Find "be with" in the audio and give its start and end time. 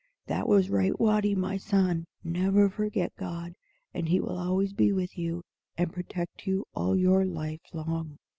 4.73-5.15